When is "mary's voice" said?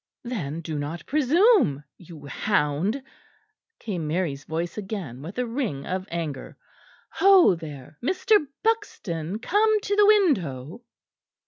4.07-4.75